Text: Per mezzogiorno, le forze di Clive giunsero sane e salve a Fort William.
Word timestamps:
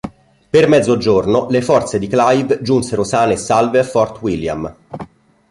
Per 0.49 0.67
mezzogiorno, 0.67 1.45
le 1.51 1.61
forze 1.61 1.99
di 1.99 2.07
Clive 2.07 2.63
giunsero 2.63 3.03
sane 3.03 3.33
e 3.33 3.37
salve 3.37 3.77
a 3.77 3.83
Fort 3.83 4.19
William. 4.23 4.75